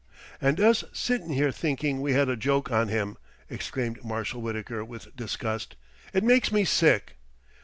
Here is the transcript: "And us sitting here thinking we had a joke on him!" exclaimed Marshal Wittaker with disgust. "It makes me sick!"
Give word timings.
"And 0.41 0.59
us 0.59 0.83
sitting 0.91 1.29
here 1.29 1.51
thinking 1.51 2.01
we 2.01 2.13
had 2.13 2.27
a 2.27 2.35
joke 2.35 2.71
on 2.71 2.87
him!" 2.87 3.17
exclaimed 3.51 4.03
Marshal 4.03 4.41
Wittaker 4.41 4.83
with 4.83 5.15
disgust. 5.15 5.75
"It 6.11 6.23
makes 6.23 6.51
me 6.51 6.65
sick!" 6.65 7.17